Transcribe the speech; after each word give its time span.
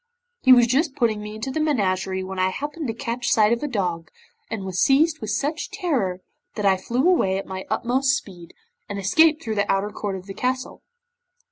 He 0.41 0.51
was 0.51 0.65
just 0.65 0.95
putting 0.95 1.21
me 1.21 1.35
into 1.35 1.51
the 1.51 1.59
menagerie 1.59 2.23
when 2.23 2.39
I 2.39 2.49
happened 2.49 2.87
to 2.87 2.93
catch 2.95 3.29
sight 3.29 3.53
of 3.53 3.61
a 3.61 3.67
dog, 3.67 4.09
and 4.49 4.63
was 4.65 4.79
seized 4.79 5.19
with 5.19 5.29
such 5.29 5.69
terror 5.69 6.21
that 6.55 6.65
I 6.65 6.75
fled 6.75 7.05
away 7.05 7.37
at 7.37 7.45
my 7.45 7.65
utmost 7.69 8.17
speed, 8.17 8.55
and 8.89 8.97
escaped 8.97 9.43
through 9.43 9.53
the 9.53 9.71
outer 9.71 9.91
court 9.91 10.15
of 10.15 10.25
the 10.25 10.33
castle. 10.33 10.81